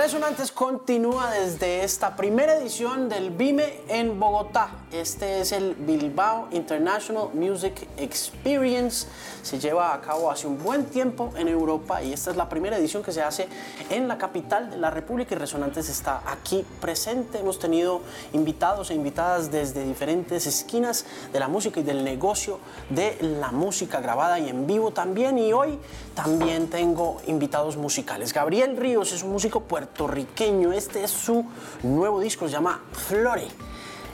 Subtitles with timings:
[0.00, 4.70] Resonantes continúa desde esta primera edición del BIME en Bogotá.
[4.90, 9.06] Este es el Bilbao International Music Experience.
[9.42, 12.76] Se lleva a cabo hace un buen tiempo en Europa y esta es la primera
[12.76, 13.48] edición que se hace
[13.88, 17.38] en la capital de la República y Resonantes está aquí presente.
[17.38, 18.00] Hemos tenido
[18.32, 22.58] invitados e invitadas desde diferentes esquinas de la música y del negocio
[22.90, 25.38] de la música grabada y en vivo también.
[25.38, 25.78] Y hoy
[26.14, 28.32] también tengo invitados musicales.
[28.32, 30.72] Gabriel Ríos es un músico puertorriqueño.
[30.72, 31.44] Este es su
[31.82, 33.48] nuevo disco, se llama Flore.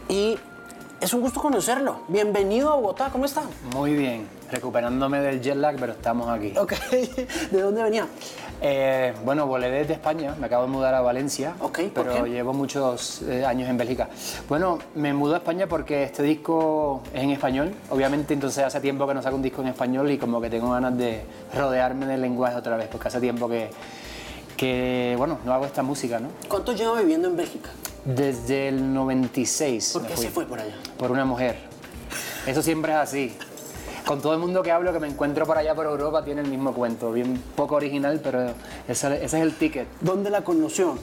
[0.09, 0.39] Y
[1.01, 2.03] es un gusto conocerlo.
[2.09, 3.43] Bienvenido a Bogotá, ¿cómo está?
[3.75, 6.53] Muy bien, recuperándome del jet lag, pero estamos aquí.
[6.57, 6.73] Ok,
[7.51, 8.07] ¿de dónde venía?
[8.63, 12.31] Eh, bueno, volé desde España, me acabo de mudar a Valencia, Ok, ¿por pero qué?
[12.31, 14.09] llevo muchos eh, años en Bélgica.
[14.49, 19.07] Bueno, me mudé a España porque este disco es en español, obviamente entonces hace tiempo
[19.07, 21.23] que no saco un disco en español y como que tengo ganas de
[21.55, 23.69] rodearme del lenguaje otra vez, porque hace tiempo que,
[24.57, 26.29] que bueno, no hago esta música, ¿no?
[26.49, 27.69] ¿Cuánto lleva viviendo en Bélgica?
[28.07, 30.25] Desde el 96 ¿Por qué fui.
[30.25, 30.75] se fue por allá?
[30.97, 31.57] Por una mujer.
[32.47, 33.37] Eso siempre es así.
[34.07, 36.49] Con todo el mundo que hablo que me encuentro por allá por Europa tiene el
[36.49, 38.53] mismo cuento, bien poco original, pero
[38.87, 39.89] ese, ese es el ticket.
[40.01, 40.97] ¿Dónde la conoció?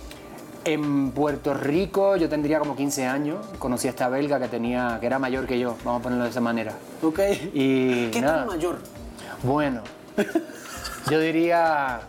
[0.65, 5.07] En Puerto Rico yo tendría como 15 años, conocí a esta belga que tenía que
[5.07, 6.71] era mayor que yo, vamos a ponerlo de esa manera.
[7.01, 7.19] Ok.
[7.53, 8.37] Y ¿Qué nada.
[8.39, 8.77] tan mayor?
[9.43, 9.81] Bueno,
[11.11, 11.99] yo diría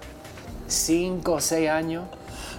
[0.68, 2.04] 5 o 6 años.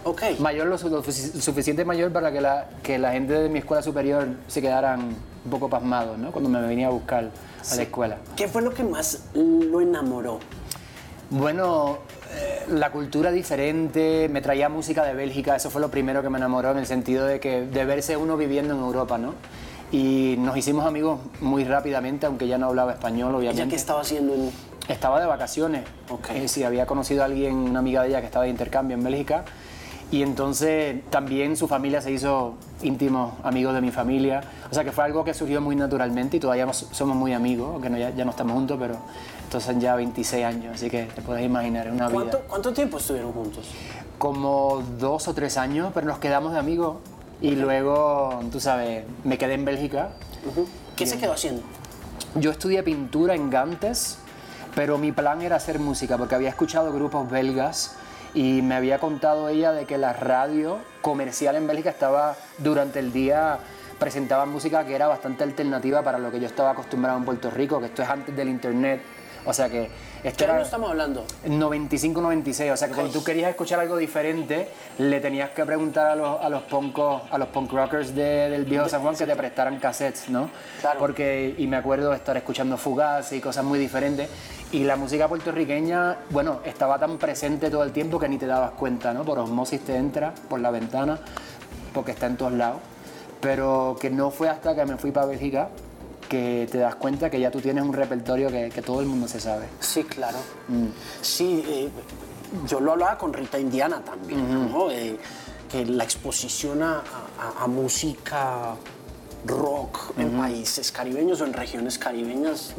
[0.04, 0.22] Ok.
[0.40, 3.60] Mayor lo, su- lo sufici- suficiente mayor para que la, que la gente de mi
[3.60, 6.32] escuela superior se quedaran un poco pasmados, ¿no?
[6.32, 7.30] Cuando me venía a buscar
[7.72, 8.18] a la escuela.
[8.36, 10.40] ¿Qué fue lo que más lo enamoró?
[11.30, 12.00] Bueno,
[12.36, 16.38] eh, la cultura diferente, me traía música de Bélgica, eso fue lo primero que me
[16.38, 19.34] enamoró en el sentido de que de verse uno viviendo en Europa, ¿no?
[19.92, 23.62] Y nos hicimos amigos muy rápidamente, aunque ya no hablaba español, obviamente.
[23.62, 24.52] ¿Ella qué estaba haciendo en...?
[24.88, 25.84] Estaba de vacaciones.
[26.10, 26.30] Ok.
[26.32, 29.04] Eh, sí, había conocido a alguien, una amiga de ella que estaba de intercambio en
[29.04, 29.46] Bélgica.
[30.12, 34.42] Y entonces también su familia se hizo íntimo amigo de mi familia.
[34.70, 37.90] O sea que fue algo que surgió muy naturalmente y todavía somos muy amigos, aunque
[37.90, 38.98] no, ya, ya no estamos juntos, pero
[39.44, 42.48] entonces ya 26 años, así que te puedes imaginar, es una ¿Cuánto, vida.
[42.48, 43.68] ¿Cuánto tiempo estuvieron juntos?
[44.18, 46.98] Como dos o tres años, pero nos quedamos de amigos.
[47.42, 50.12] Y luego, tú sabes, me quedé en Bélgica
[50.96, 51.62] ¿Qué se quedó haciendo?
[52.36, 54.18] Yo estudié pintura en Gantes,
[54.76, 57.96] pero mi plan era hacer música porque había escuchado grupos belgas
[58.36, 63.14] y me había contado ella de que la radio comercial en Bélgica estaba durante el
[63.14, 63.60] día
[63.98, 67.80] presentaba música que era bastante alternativa para lo que yo estaba acostumbrado en Puerto Rico,
[67.80, 69.02] que esto es antes del internet.
[69.46, 69.90] O sea que
[70.28, 71.24] esto ¿Qué año estamos hablando?
[71.48, 76.16] 95-96, o sea que cuando tú querías escuchar algo diferente, le tenías que preguntar a
[76.16, 79.36] los, a los, punkos- a los punk rockers de- del viejo San Juan que te
[79.36, 80.50] prestaran cassettes, ¿no?
[80.82, 81.00] Claro.
[81.00, 84.30] Porque, y me acuerdo de estar escuchando Fugaz y cosas muy diferentes,
[84.72, 88.72] y la música puertorriqueña, bueno, estaba tan presente todo el tiempo que ni te dabas
[88.72, 89.24] cuenta, ¿no?
[89.24, 91.20] Por osmosis te entra por la ventana,
[91.94, 92.80] porque está en todos lados,
[93.42, 95.70] pero que no fue hasta que me fui para Bélgica
[96.30, 99.28] que te das cuenta que ya tú tienes un repertorio que, que todo el mundo
[99.28, 99.68] se sabe.
[99.80, 100.38] Sí, claro.
[100.68, 100.88] Mm.
[101.22, 101.90] Sí, eh,
[102.68, 104.90] yo lo hablaba con Rita Indiana también, ¿no?
[104.92, 105.18] Eh,
[105.72, 108.76] que la exposición a, a- a música
[109.48, 112.74] rock en países caribeños o en regiones caribeñas,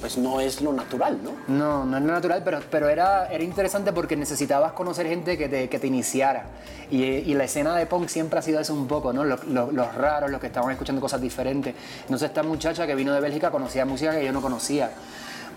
[0.00, 1.32] pues no es lo natural, ¿no?
[1.48, 5.48] No, no es lo natural, pero, pero era, era interesante porque necesitabas conocer gente que
[5.48, 6.44] te, que te iniciara.
[6.90, 9.24] Y, y la escena de punk siempre ha sido eso un poco, ¿no?
[9.24, 11.74] Los, los- los raros, los que estaban escuchando cosas diferentes.
[12.02, 14.90] Entonces esta muchacha que vino de Bélgica conocía música que yo no conocía.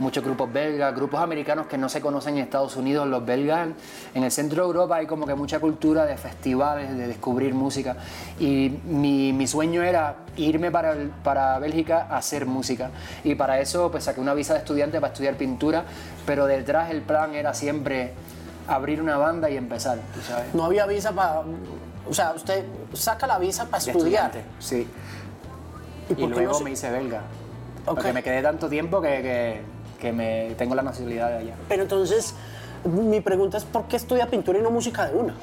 [0.01, 3.67] Muchos grupos belgas, grupos americanos que no se conocen en Estados Unidos, los belgas.
[4.15, 7.95] En el centro de Europa hay como que mucha cultura de festivales, de descubrir música.
[8.39, 12.89] Y mi, mi sueño era irme para, el- para Bélgica a hacer música.
[13.23, 15.83] Y para eso pues saqué una visa de estudiante para estudiar pintura,
[16.25, 18.13] pero detrás el plan era siempre
[18.67, 20.51] abrir una banda y empezar, tú sabes.
[20.55, 21.41] No había visa para...
[22.09, 24.31] O sea, usted saca la visa para De estudiar.
[24.57, 24.87] Sí.
[26.17, 27.21] ¿Y no luego se- me hice belga.
[27.85, 27.95] Ok.
[27.95, 29.61] Porque me quedé tanto tiempo que, que,
[30.01, 31.55] que me, tengo la nacionalidad de allá.
[31.69, 32.33] Pero entonces,
[32.83, 35.35] mi pregunta es, ¿por qué estudia pintura y no música de una?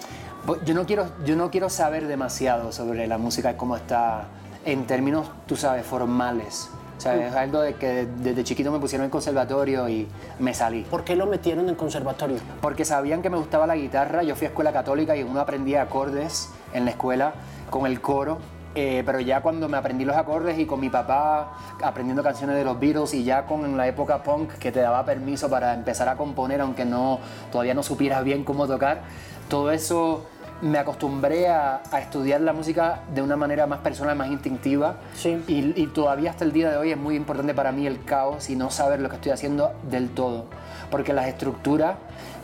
[0.64, 4.28] Yo no, quiero, yo no quiero saber demasiado sobre la música, cómo está
[4.64, 6.70] en términos, tú sabes, formales.
[6.96, 10.08] O sea, es algo de que desde chiquito me pusieron en conservatorio y
[10.40, 10.82] me salí.
[10.82, 12.38] ¿Por qué lo metieron en conservatorio?
[12.60, 15.82] Porque sabían que me gustaba la guitarra, yo fui a escuela católica y uno aprendía
[15.82, 17.34] acordes en la escuela
[17.70, 18.38] con el coro.
[18.74, 22.64] Eh, pero ya cuando me aprendí los acordes y con mi papá aprendiendo canciones de
[22.64, 26.16] los Beatles y ya con la época punk que te daba permiso para empezar a
[26.16, 27.18] componer aunque no
[27.50, 29.02] todavía no supieras bien cómo tocar,
[29.48, 30.26] todo eso
[30.60, 34.96] me acostumbré a, a estudiar la música de una manera más personal, más instintiva.
[35.14, 35.40] Sí.
[35.46, 38.50] Y, y todavía hasta el día de hoy es muy importante para mí el caos
[38.50, 40.46] y no saber lo que estoy haciendo del todo.
[40.90, 41.96] porque las estructuras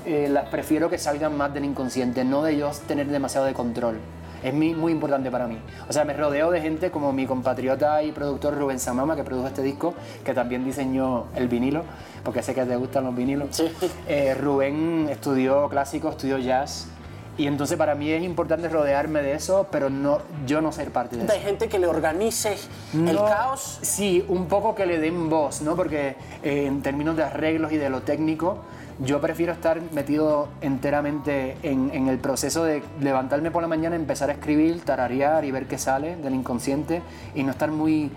[0.06, 3.98] eh, las prefiero que salgan más del inconsciente, no de yo tener demasiado de control.
[4.44, 5.56] Es muy, muy importante para mí.
[5.88, 9.48] O sea, me rodeo de gente como mi compatriota y productor Rubén Samama, que produjo
[9.48, 11.82] este disco, que también diseñó el vinilo,
[12.22, 13.48] porque sé que te gustan los vinilos.
[13.52, 13.72] Sí.
[14.06, 16.88] Eh, Rubén estudió clásico, estudió jazz.
[17.36, 21.16] Y entonces para mí es importante rodearme de eso, pero no, yo no ser parte
[21.16, 21.32] de eso.
[21.32, 22.56] Hay gente que le organice
[22.92, 23.80] el No, caos.
[23.82, 25.74] Sí, un poco que le den voz, ¿no?
[25.74, 28.58] Porque eh, en términos de arreglos y de lo técnico,
[29.00, 34.30] yo prefiero estar metido enteramente en, en el proceso de levantarme por la mañana, empezar
[34.30, 37.02] a escribir, tararear y ver qué sale del inconsciente
[37.34, 38.12] y no estar muy...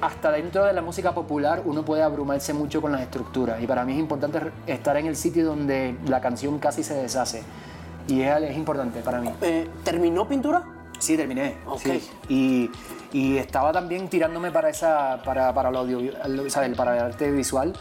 [0.00, 3.82] Hasta dentro de la música popular uno puede abrumarse mucho con las estructuras y para
[3.84, 7.42] mí es importante estar en el sitio donde la canción casi se deshace
[8.08, 9.30] y es, es importante para mí.
[9.42, 10.64] Eh, ¿Terminó pintura?
[10.98, 11.56] Sí, terminé.
[11.66, 11.80] Ok.
[11.80, 12.10] sí.
[12.28, 12.70] Y,
[13.12, 16.00] y estaba también tirándome para esa para, para el audio,
[16.76, 17.74] para el arte visual.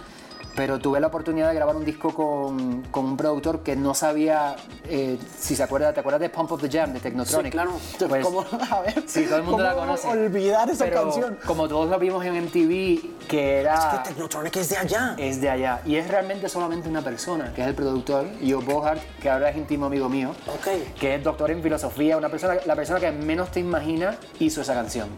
[0.56, 4.56] Pero tuve la oportunidad de grabar un disco con, con un productor que no sabía,
[4.88, 7.48] eh, si se acuerda, ¿te acuerdas de Pump of the Jam, de Technotronic?
[7.48, 7.72] Sí, claro.
[8.08, 10.08] Pues, ¿Cómo, a ver, sí, todo el mundo ¿cómo la conoce.
[10.08, 11.38] olvidar esa Pero canción?
[11.46, 14.02] Como todos lo vimos en MTV, que era...
[14.04, 15.16] Que Technotronic es de allá.
[15.18, 15.82] es de allá.
[15.86, 19.58] Y es realmente solamente una persona, que es el productor, Joe Bohart, que ahora es
[19.58, 20.96] íntimo amigo mío Ok.
[21.00, 24.74] que es doctor en filosofía, una persona, la persona que menos te imagina hizo esa
[24.74, 25.10] canción.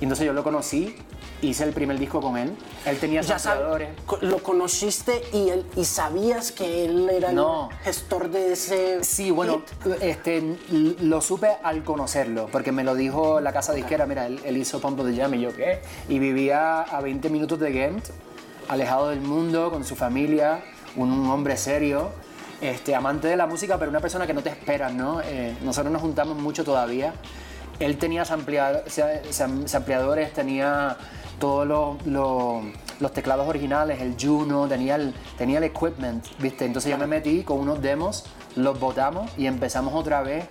[0.00, 0.96] Y entonces yo lo conocí,
[1.42, 2.54] hice el primer disco con él.
[2.84, 3.88] Él tenía Ya sampleadores.
[4.20, 7.68] lo conociste y, él, y sabías que él era No.
[7.70, 9.02] el gestor de ese.
[9.04, 9.92] Sí, bueno, hit?
[10.02, 10.56] este,
[11.00, 14.80] lo supe al conocerlo, porque me lo dijo la casa disquera, mira, él, él hizo
[14.80, 15.80] Pump of the Jam y yo, ¿qué?
[16.08, 18.04] Y vivía a 20 minutos de Ghent,
[18.68, 20.62] alejado del mundo, con su familia,
[20.96, 22.10] un, un hombre serio,
[22.60, 25.20] este, amante de la música, pero una persona que no te esperas, ¿no?
[25.22, 27.14] Eh, nosotros nos juntamos mucho todavía.
[27.78, 30.98] Él tenía sampleado- sa- sam- sampleadores, tenía
[31.40, 32.62] todos los, los-
[33.00, 36.66] los teclados originales, el Juno, tenía el, tenía el equipment, ¿viste?
[36.66, 38.26] Entonces yo me metí con unos demos,
[38.56, 40.44] los botamos y empezamos otra vez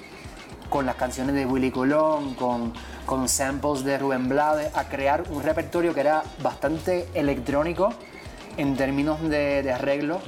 [0.69, 2.73] con las canciones de Willy Colón, con,
[3.05, 7.89] con samples de Rubén Blades, a crear un repertorio que era bastante electrónico
[8.57, 10.19] en términos de, de arreglo,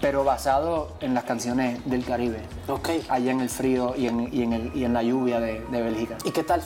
[0.00, 2.38] pero basado en las canciones del Caribe,
[2.68, 2.90] Ok.
[3.08, 5.82] allá en el frío y en, y en el- y en la lluvia de, de
[5.82, 6.16] Bélgica.
[6.24, 6.62] ¿Y qué tal?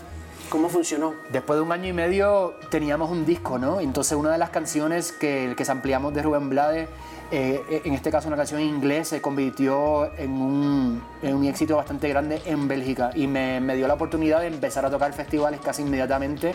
[0.48, 1.14] ¿Cómo funcionó?
[1.30, 3.80] Después de un año y medio teníamos un disco, ¿no?
[3.80, 6.88] Entonces una de las canciones que, que ampliamos de Rubén Blades,
[7.30, 11.76] eh, en este caso una canción en inglés, se convirtió en un, en un éxito
[11.76, 15.60] bastante grande en Bélgica y me, me dio la oportunidad de empezar a tocar festivales
[15.60, 16.54] casi inmediatamente.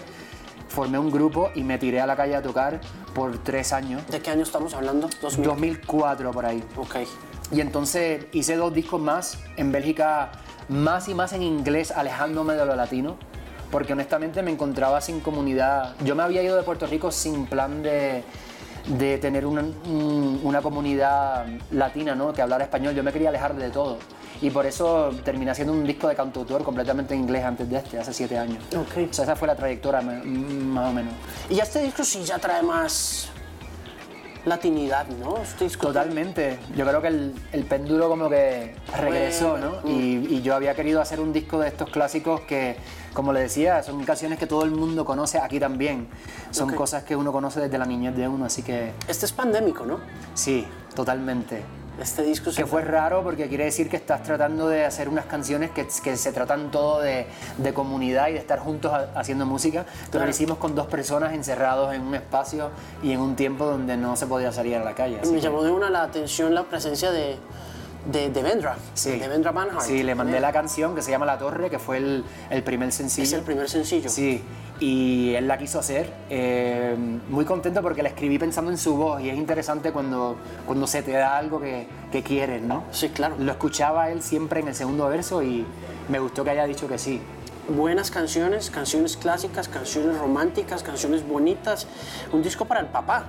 [0.69, 2.81] Formé un grupo y me tiré a la calle a tocar
[3.13, 5.07] por tres años, ¿De qué año estamos hablando?
[5.21, 5.45] 2000.
[5.45, 6.63] 2004 por ahí.
[6.77, 6.95] Ok.
[7.51, 10.31] Y entonces hice dos discos más en Bélgica,
[10.67, 13.17] más y más en inglés, alejándome de lo latino,
[13.71, 15.95] porque honestamente me encontraba sin comunidad.
[16.03, 18.23] Yo me había ido de Puerto Rico sin plan de,
[18.97, 22.33] de tener una, un- una comunidad latina ¿no?
[22.33, 22.93] que hablara español.
[22.95, 23.97] Yo me quería alejar de todo.
[24.41, 27.97] Y por eso terminé haciendo un disco de cantautor completamente en inglés antes de este,
[27.99, 28.61] hace siete años.
[28.75, 29.09] Ok.
[29.09, 31.13] O sea, esa fue la trayectoria más o menos.
[31.49, 33.29] Y ya este disco sí ya trae más
[34.45, 35.35] latinidad, ¿no?
[35.79, 36.59] Totalmente.
[36.75, 39.89] Yo creo que el, el péndulo como que regresó, Bueno, ¿no?
[39.89, 42.75] Y, y yo había querido hacer un disco de estos clásicos que,
[43.13, 46.07] como le decía, son canciones que todo el mundo conoce aquí también.
[46.51, 49.85] Son cosas que uno conoce desde la niñez de uno, así que Este es pandémico,
[49.85, 49.99] ¿no?
[50.33, 51.63] sí, totalmente.
[52.03, 55.25] Este disco se Que fue raro porque quiere decir que estás tratando de hacer unas
[55.25, 57.27] canciones que, que se tratan todo de,
[57.57, 60.25] de comunidad y de estar juntos ha- haciendo música, pero Claro.
[60.25, 64.17] lo hicimos con dos personas encerrados en un espacio y en un tiempo donde no
[64.17, 65.19] se podía salir a la calle.
[65.23, 67.37] Me que- llamó de una la atención la presencia de,
[68.05, 69.11] de Devendra, Sí.
[69.11, 69.81] de Devendra Banhart.
[69.81, 72.91] Sí, le mandé la canción que se llama La Torre, que fue el, el primer
[72.91, 73.23] sencillo.
[73.25, 74.09] Es el primer sencillo.
[74.09, 74.43] Sí,
[74.79, 76.11] y él la quiso hacer.
[76.29, 76.95] eh,
[77.29, 81.01] muy contento porque la escribí pensando en su voz y es interesante cuando, cuando se
[81.01, 82.83] te da algo que, que quieres, ¿no?
[82.91, 83.35] Sí, claro.
[83.39, 85.65] Lo escuchaba él siempre en el segundo verso y
[86.09, 87.21] me gustó que haya dicho que sí.
[87.69, 91.87] Buenas canciones, canciones clásicas, canciones románticas, canciones bonitas.
[92.33, 93.23] Un disco para el papá.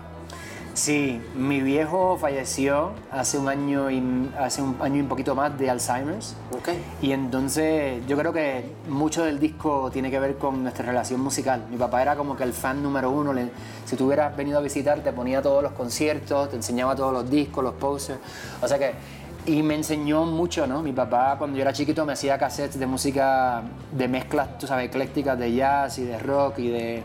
[0.74, 4.02] Sí, mi viejo falleció hace un año y,
[4.36, 6.34] hace un año y un poquito más de Alzheimer's.
[6.50, 6.70] Ok.
[7.00, 11.62] Y entonces yo creo que mucho del disco tiene que ver con nuestra relación musical.
[11.70, 13.32] Mi papá era como que el fan número uno.
[13.32, 13.50] le-
[13.84, 17.30] si tú hubieras venido a visitar, te ponía todos los conciertos, te enseñaba todos los
[17.30, 18.18] discos, los posters.
[18.60, 18.92] O sea que.
[19.46, 20.82] Y me enseñó mucho, ¿no?
[20.82, 23.62] Mi papá, cuando yo era chiquito, me hacía cassettes de música,
[23.92, 27.02] de mezclas, tú sabes, eclécticas, de jazz y de rock y de,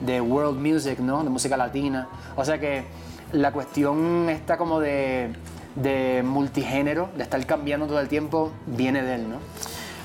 [0.00, 1.22] de world music, ¿no?
[1.24, 2.08] De música latina.
[2.36, 2.84] O sea que
[3.32, 5.32] la cuestión está como de,
[5.74, 9.36] de multigénero, de estar cambiando todo el tiempo, viene de él, ¿no?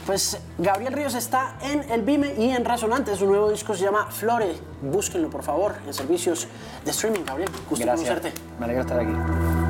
[0.06, 3.16] Pues Gabriel Ríos está en el Vime y en Resonante.
[3.16, 4.54] Su nuevo disco se llama Flore.
[4.82, 6.48] Búsquenlo, por favor, en servicios
[6.84, 7.50] de streaming, Gabriel.
[7.70, 8.10] Gusto Gracias.
[8.10, 8.42] conocerte.
[8.60, 9.62] Me alegro de estar aquí.